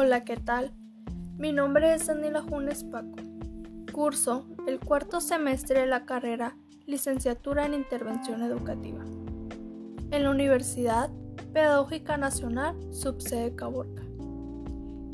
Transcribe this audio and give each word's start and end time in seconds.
Hola, 0.00 0.22
¿qué 0.22 0.36
tal? 0.36 0.70
Mi 1.38 1.50
nombre 1.50 1.92
es 1.92 2.06
Daniela 2.06 2.40
Junes 2.40 2.84
Paco. 2.84 3.16
Curso 3.92 4.46
el 4.68 4.78
cuarto 4.78 5.20
semestre 5.20 5.80
de 5.80 5.86
la 5.86 6.04
carrera 6.04 6.56
Licenciatura 6.86 7.66
en 7.66 7.74
Intervención 7.74 8.44
Educativa 8.44 9.04
en 10.12 10.22
la 10.22 10.30
Universidad 10.30 11.10
Pedagógica 11.52 12.16
Nacional, 12.16 12.76
subsede 12.94 13.56
Caborca. 13.56 14.04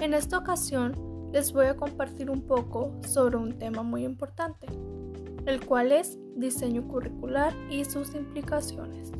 En 0.01 0.13
esta 0.13 0.37
ocasión 0.37 1.31
les 1.33 1.55
voy 1.55 1.65
a 1.65 1.79
compartir 1.79 2.29
un 2.29 2.43
poco 2.43 2.93
sobre 3.09 3.39
un 3.39 3.59
tema 3.59 3.83
muy 3.83 4.05
importante, 4.05 4.67
el 5.47 5.65
cual 5.65 5.93
es 5.93 6.19
diseño 6.37 6.87
curricular 6.89 7.55
y 7.71 7.87
sus 7.87 8.15
implicaciones. 8.15 9.13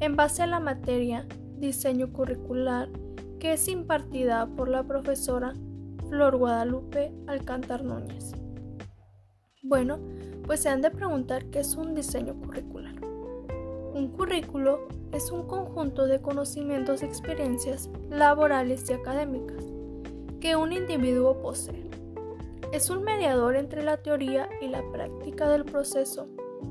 En 0.00 0.16
base 0.16 0.42
a 0.42 0.48
la 0.48 0.58
materia 0.58 1.28
diseño 1.58 2.12
curricular 2.12 2.88
que 3.40 3.54
es 3.54 3.66
impartida 3.68 4.46
por 4.54 4.68
la 4.68 4.84
profesora 4.84 5.54
Flor 6.10 6.36
Guadalupe 6.36 7.10
Alcántar 7.26 7.82
Núñez. 7.82 8.32
Bueno, 9.62 9.98
pues 10.46 10.60
se 10.60 10.68
han 10.68 10.82
de 10.82 10.90
preguntar 10.90 11.46
qué 11.46 11.60
es 11.60 11.74
un 11.74 11.94
diseño 11.94 12.34
curricular. 12.34 12.94
Un 13.94 14.12
currículo 14.14 14.86
es 15.12 15.30
un 15.30 15.46
conjunto 15.46 16.06
de 16.06 16.20
conocimientos 16.20 17.02
experiencias 17.02 17.88
laborales 18.10 18.88
y 18.90 18.92
académicas 18.92 19.64
que 20.38 20.54
un 20.54 20.72
individuo 20.72 21.40
posee. 21.40 21.88
Es 22.72 22.90
un 22.90 23.02
mediador 23.02 23.56
entre 23.56 23.82
la 23.82 23.96
teoría 23.96 24.50
y 24.60 24.68
la 24.68 24.82
práctica 24.92 25.48
del 25.48 25.64
proceso 25.64 26.28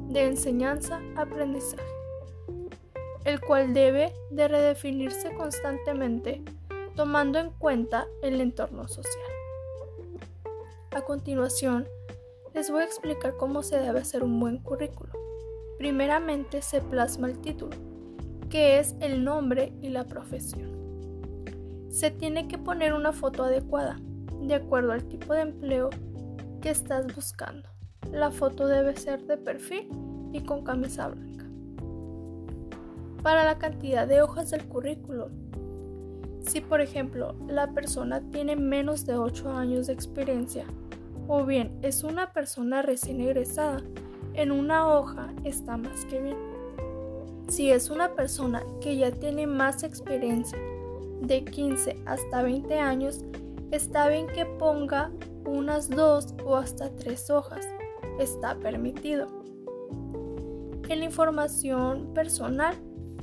de 0.07 0.27
enseñanza-aprendizaje, 0.27 1.83
el 3.25 3.41
cual 3.41 3.73
debe 3.73 4.13
de 4.29 4.47
redefinirse 4.47 5.33
constantemente 5.33 6.43
tomando 6.99 7.39
en 7.39 7.51
cuenta 7.51 8.07
el 8.21 8.41
entorno 8.41 8.89
social. 8.89 9.31
A 10.91 10.99
continuación, 10.99 11.87
les 12.53 12.69
voy 12.69 12.81
a 12.81 12.85
explicar 12.85 13.37
cómo 13.37 13.63
se 13.63 13.79
debe 13.79 13.99
hacer 14.01 14.21
un 14.21 14.37
buen 14.37 14.57
currículo. 14.57 15.13
Primeramente 15.77 16.61
se 16.61 16.81
plasma 16.81 17.29
el 17.29 17.39
título, 17.39 17.77
que 18.49 18.79
es 18.79 18.97
el 18.99 19.23
nombre 19.23 19.71
y 19.81 19.91
la 19.91 20.03
profesión. 20.07 20.75
Se 21.89 22.11
tiene 22.11 22.49
que 22.49 22.57
poner 22.57 22.93
una 22.93 23.13
foto 23.13 23.45
adecuada, 23.45 23.97
de 24.41 24.55
acuerdo 24.55 24.91
al 24.91 25.07
tipo 25.07 25.33
de 25.33 25.43
empleo 25.43 25.91
que 26.59 26.69
estás 26.69 27.15
buscando. 27.15 27.69
La 28.11 28.29
foto 28.29 28.67
debe 28.67 28.93
ser 28.97 29.23
de 29.23 29.37
perfil 29.37 29.87
y 30.33 30.41
con 30.41 30.65
camisa 30.65 31.07
blanca. 31.07 31.45
Para 33.23 33.45
la 33.45 33.57
cantidad 33.57 34.05
de 34.05 34.21
hojas 34.21 34.51
del 34.51 34.67
currículo, 34.67 35.29
si 36.49 36.61
por 36.61 36.81
ejemplo 36.81 37.35
la 37.47 37.71
persona 37.73 38.21
tiene 38.31 38.55
menos 38.55 39.05
de 39.05 39.15
8 39.15 39.51
años 39.51 39.87
de 39.87 39.93
experiencia 39.93 40.65
o 41.27 41.45
bien 41.45 41.77
es 41.83 42.03
una 42.03 42.33
persona 42.33 42.81
recién 42.81 43.21
egresada, 43.21 43.81
en 44.33 44.51
una 44.51 44.87
hoja 44.87 45.31
está 45.43 45.77
más 45.77 46.05
que 46.05 46.21
bien. 46.21 46.37
Si 47.47 47.71
es 47.71 47.89
una 47.89 48.15
persona 48.15 48.63
que 48.81 48.97
ya 48.97 49.11
tiene 49.11 49.45
más 49.45 49.83
experiencia, 49.83 50.57
de 51.21 51.43
15 51.43 51.97
hasta 52.05 52.41
20 52.41 52.79
años, 52.79 53.25
está 53.71 54.07
bien 54.07 54.27
que 54.27 54.45
ponga 54.45 55.11
unas 55.45 55.89
dos 55.89 56.33
o 56.45 56.55
hasta 56.55 56.89
tres 56.95 57.29
hojas. 57.29 57.67
Está 58.19 58.57
permitido. 58.59 59.27
En 60.87 60.99
la 60.99 61.05
información 61.05 62.13
personal 62.13 62.75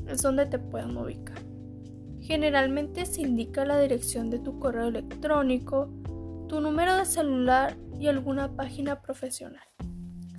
es 0.07 0.23
donde 0.23 0.47
te 0.47 0.59
pueden 0.59 0.97
ubicar. 0.97 1.46
Generalmente 2.27 3.07
se 3.07 3.23
indica 3.23 3.65
la 3.65 3.79
dirección 3.79 4.31
de 4.31 4.39
tu 4.39 4.59
correo 4.59 4.89
electrónico, 4.89 5.89
tu 6.49 6.61
número 6.61 6.97
de 6.97 7.05
celular 7.05 7.77
y 7.99 8.09
alguna 8.09 8.55
página 8.55 9.01
profesional 9.01 9.63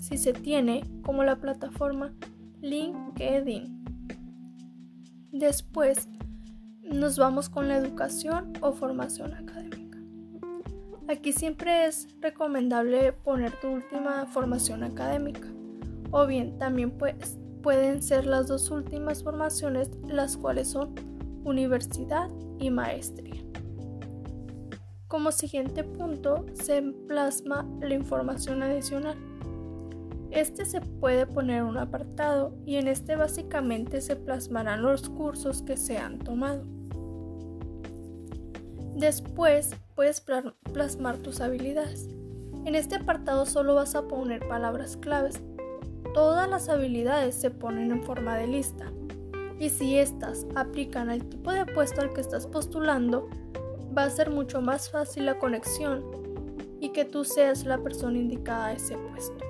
si 0.08 0.18
se 0.18 0.34
tiene 0.34 0.84
como 1.04 1.24
la 1.24 1.38
plataforma 1.38 2.14
LinkedIn. 2.62 3.84
Después 5.32 6.08
nos 6.82 7.18
vamos 7.18 7.50
con 7.50 7.68
la 7.68 7.78
educación 7.78 8.54
o 8.62 8.72
formación 8.72 9.34
académica. 9.34 10.00
Aquí 11.10 11.34
siempre 11.34 11.86
es 11.86 12.08
recomendable 12.22 13.12
poner 13.14 13.52
tu 13.60 13.68
última 13.68 14.26
formación 14.28 14.84
académica 14.84 15.48
o 16.12 16.26
bien 16.26 16.58
también 16.58 16.98
pueden 17.62 18.02
ser 18.02 18.26
las 18.26 18.48
dos 18.48 18.72
últimas 18.72 19.24
formaciones 19.24 19.92
las 20.08 20.38
cuales 20.38 20.70
son 20.70 20.96
universidad 21.44 22.30
y 22.60 22.70
maestría. 22.70 23.44
Como 25.08 25.32
siguiente 25.32 25.84
punto 25.84 26.46
se 26.54 26.82
plasma 26.82 27.66
la 27.82 27.94
información 27.94 28.62
adicional. 28.62 29.18
Este 30.32 30.66
se 30.66 30.82
puede 30.82 31.26
poner 31.26 31.64
un 31.64 31.78
apartado 31.78 32.54
y 32.66 32.76
en 32.76 32.90
este 32.90 33.16
básicamente 33.16 34.02
se 34.02 34.18
plasmarán 34.18 34.82
los 34.82 35.10
cursos 35.10 35.62
que 35.62 35.78
se 35.78 35.98
han 35.98 36.20
tomado. 36.20 36.66
Después 38.96 39.76
puedes 39.96 40.22
plasmar 40.74 41.18
tus 41.18 41.40
habilidades. 41.40 42.10
En 42.66 42.76
este 42.76 42.96
apartado 42.96 43.46
solo 43.46 43.76
vas 43.76 43.96
a 43.96 44.08
poner 44.08 44.46
palabras 44.48 44.98
claves. 44.98 45.40
Todas 46.14 46.50
las 46.50 46.68
habilidades 46.68 47.36
se 47.36 47.50
ponen 47.50 47.92
en 47.92 48.04
forma 48.04 48.36
de 48.36 48.48
lista. 48.48 48.92
Y 49.60 49.70
si 49.70 49.98
estas 49.98 50.46
aplican 50.56 51.10
al 51.10 51.24
tipo 51.28 51.52
de 51.52 51.66
puesto 51.66 52.02
al 52.02 52.14
que 52.14 52.22
estás 52.22 52.48
postulando, 52.48 53.28
va 53.98 54.04
a 54.04 54.10
ser 54.10 54.30
mucho 54.30 54.62
más 54.62 54.90
fácil 54.90 55.26
la 55.26 55.40
conexión 55.40 56.04
y 56.80 56.90
que 56.90 57.06
tú 57.06 57.24
seas 57.24 57.66
la 57.66 57.80
persona 57.80 58.18
indicada 58.18 58.68
a 58.68 58.74
ese 58.74 58.96
puesto. 58.98 59.44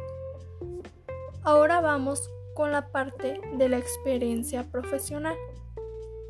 Ahora 1.43 1.81
vamos 1.81 2.29
con 2.53 2.71
la 2.71 2.87
parte 2.91 3.41
de 3.57 3.69
la 3.69 3.77
experiencia 3.77 4.63
profesional. 4.63 5.35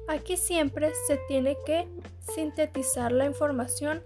Aquí 0.08 0.38
siempre 0.38 0.92
se 1.08 1.18
tiene 1.28 1.58
que 1.66 1.88
sintetizar 2.36 3.12
la 3.12 3.26
información 3.26 4.02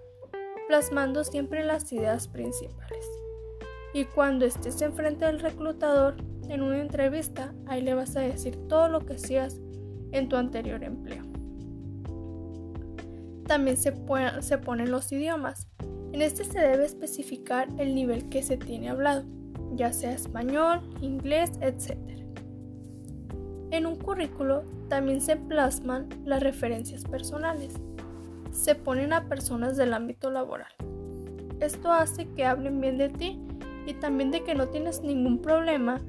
plasmando 0.68 1.24
siempre 1.24 1.66
las 1.66 1.92
ideas 1.92 2.28
principales. 2.28 3.06
Y 3.94 4.06
cuando 4.06 4.46
estés 4.46 4.82
enfrente 4.82 5.26
del 5.26 5.40
reclutador 5.40 6.16
en 6.52 6.62
una 6.62 6.82
entrevista, 6.82 7.54
ahí 7.66 7.82
le 7.82 7.94
vas 7.94 8.16
a 8.16 8.22
decir 8.22 8.56
todo 8.68 8.88
lo 8.90 9.06
que 9.06 9.14
hacías 9.14 9.60
en 10.12 10.30
tu 10.30 10.36
anterior 10.36 10.84
empleo. 10.84 11.24
También 13.48 13.78
se, 13.78 13.94
se 14.42 14.58
ponen 14.58 14.92
los 14.92 15.12
idiomas. 15.12 15.68
En 16.12 16.22
este 16.22 16.44
se 16.44 16.60
debe 16.60 16.86
especificar 16.86 17.68
el 17.78 17.96
nivel 17.96 18.30
que 18.30 18.44
se 18.44 18.58
tiene 18.58 18.90
hablado 18.90 19.26
ya 19.76 19.94
sea 19.94 20.12
español, 20.12 20.82
inglés, 21.02 21.52
etc. 21.62 21.98
En 23.72 23.86
un 23.86 23.96
currículo 23.96 24.64
también 24.90 25.22
se 25.22 25.38
plasman 25.38 26.10
las 26.26 26.44
referencias 26.44 27.04
personales. 27.06 27.74
Se 28.52 28.76
ponen 28.76 29.14
a 29.14 29.28
personas 29.28 29.78
del 29.78 29.94
ámbito 29.94 30.30
laboral. 30.30 30.72
Esto 31.60 31.92
hace 31.92 32.28
que 32.34 32.46
hablen 32.46 32.82
bien 32.82 32.98
de 32.98 33.10
ti 33.10 33.40
y 33.86 33.94
también 33.94 34.32
de 34.32 34.44
que 34.44 34.56
no 34.56 34.68
tienes 34.68 35.02
ningún 35.02 35.42
problema 35.42 36.02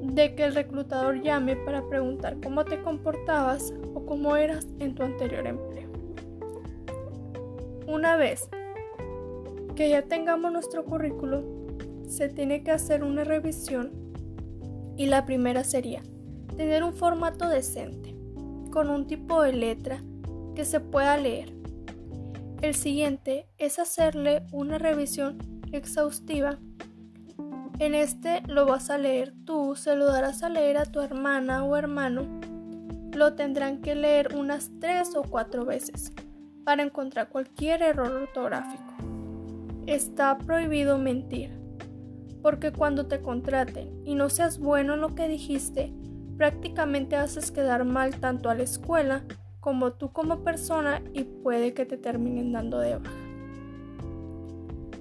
de 0.00 0.34
que 0.34 0.44
el 0.44 0.54
reclutador 0.54 1.22
llame 1.22 1.56
para 1.56 1.86
preguntar 1.88 2.38
cómo 2.42 2.64
te 2.64 2.80
comportabas 2.82 3.72
o 3.94 4.06
cómo 4.06 4.36
eras 4.36 4.66
en 4.78 4.94
tu 4.94 5.02
anterior 5.02 5.46
empleo. 5.46 5.90
Una 7.86 8.16
vez 8.16 8.48
que 9.74 9.90
ya 9.90 10.02
tengamos 10.02 10.52
nuestro 10.52 10.84
currículo, 10.84 11.44
se 12.06 12.28
tiene 12.28 12.62
que 12.62 12.70
hacer 12.70 13.04
una 13.04 13.24
revisión 13.24 13.92
y 14.96 15.06
la 15.06 15.24
primera 15.24 15.64
sería 15.64 16.02
tener 16.56 16.82
un 16.82 16.92
formato 16.92 17.48
decente, 17.48 18.14
con 18.70 18.90
un 18.90 19.06
tipo 19.06 19.42
de 19.42 19.52
letra 19.52 20.02
que 20.54 20.64
se 20.64 20.80
pueda 20.80 21.16
leer. 21.16 21.54
El 22.60 22.74
siguiente 22.74 23.46
es 23.56 23.78
hacerle 23.78 24.42
una 24.52 24.76
revisión 24.76 25.38
exhaustiva. 25.72 26.58
En 27.80 27.94
este 27.94 28.42
lo 28.46 28.66
vas 28.66 28.90
a 28.90 28.98
leer 28.98 29.32
tú, 29.46 29.74
se 29.74 29.96
lo 29.96 30.04
darás 30.04 30.42
a 30.42 30.50
leer 30.50 30.76
a 30.76 30.84
tu 30.84 31.00
hermana 31.00 31.64
o 31.64 31.78
hermano. 31.78 32.26
Lo 33.14 33.32
tendrán 33.32 33.80
que 33.80 33.94
leer 33.94 34.36
unas 34.36 34.70
tres 34.80 35.16
o 35.16 35.22
cuatro 35.22 35.64
veces 35.64 36.12
para 36.62 36.82
encontrar 36.82 37.30
cualquier 37.30 37.80
error 37.80 38.12
ortográfico. 38.12 38.84
Está 39.86 40.36
prohibido 40.36 40.98
mentir 40.98 41.58
porque 42.42 42.70
cuando 42.70 43.06
te 43.06 43.22
contraten 43.22 44.02
y 44.04 44.14
no 44.14 44.28
seas 44.28 44.58
bueno 44.58 44.92
en 44.92 45.00
lo 45.00 45.14
que 45.14 45.26
dijiste, 45.26 45.90
prácticamente 46.36 47.16
haces 47.16 47.50
quedar 47.50 47.86
mal 47.86 48.20
tanto 48.20 48.50
a 48.50 48.54
la 48.54 48.62
escuela 48.62 49.24
como 49.58 49.94
tú 49.94 50.12
como 50.12 50.44
persona 50.44 51.00
y 51.14 51.24
puede 51.24 51.72
que 51.72 51.86
te 51.86 51.96
terminen 51.96 52.52
dando 52.52 52.78
de 52.78 52.96
baja. 52.98 53.19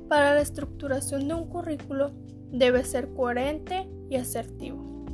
Para 0.09 0.33
la 0.33 0.41
estructuración 0.41 1.27
de 1.27 1.35
un 1.35 1.47
currículo 1.47 2.11
debe 2.51 2.83
ser 2.83 3.13
coherente 3.13 3.87
y 4.09 4.15
asertivo, 4.15 5.05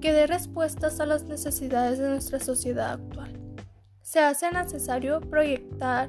que 0.00 0.12
dé 0.12 0.28
respuestas 0.28 1.00
a 1.00 1.06
las 1.06 1.24
necesidades 1.24 1.98
de 1.98 2.08
nuestra 2.08 2.38
sociedad 2.38 2.92
actual. 2.92 3.32
Se 4.00 4.20
hace 4.20 4.50
necesario 4.52 5.20
proyectar 5.20 6.08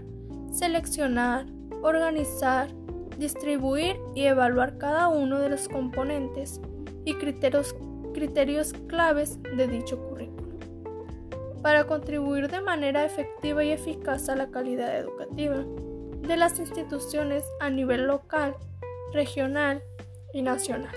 seleccionar, 0.52 1.48
organizar, 1.81 2.70
distribuir 3.18 3.98
y 4.16 4.24
evaluar 4.26 4.78
cada 4.78 5.08
uno 5.08 5.40
de 5.40 5.50
los 5.50 5.68
componentes 5.68 6.62
y 7.06 7.16
criterios, 7.16 7.76
criterios 8.14 8.74
claves 8.88 9.40
de 9.42 9.68
dicho 9.68 9.98
currículo 10.08 10.40
para 11.62 11.86
contribuir 11.86 12.50
de 12.50 12.62
manera 12.62 13.04
efectiva 13.04 13.64
y 13.64 13.72
eficaz 13.72 14.30
a 14.30 14.36
la 14.36 14.50
calidad 14.50 14.98
educativa 14.98 15.66
de 16.30 16.38
las 16.38 16.60
instituciones 16.60 17.44
a 17.60 17.72
nivel 17.72 18.06
local, 18.06 18.56
regional 19.12 19.81
y 20.31 20.44
nacional, 20.44 20.94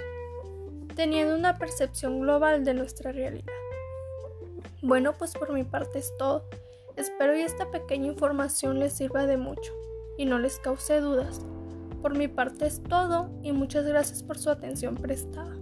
teniendo 0.94 1.34
una 1.34 1.56
percepción 1.56 2.20
global 2.20 2.64
de 2.64 2.74
nuestra 2.74 3.12
realidad. 3.12 3.54
Bueno, 4.82 5.14
pues 5.14 5.32
por 5.32 5.50
mi 5.54 5.64
parte 5.64 6.00
es 6.00 6.14
todo. 6.18 6.44
Espero 6.96 7.32
que 7.32 7.44
esta 7.44 7.70
pequeña 7.70 8.08
información 8.08 8.78
les 8.78 8.92
sirva 8.92 9.24
de 9.24 9.38
mucho 9.38 9.72
y 10.18 10.26
no 10.26 10.38
les 10.38 10.58
cause 10.58 11.00
dudas. 11.00 11.40
Por 12.02 12.14
mi 12.14 12.28
parte 12.28 12.66
es 12.66 12.82
todo 12.82 13.30
y 13.42 13.52
muchas 13.52 13.86
gracias 13.86 14.22
por 14.22 14.36
su 14.36 14.50
atención 14.50 14.96
prestada. 14.96 15.61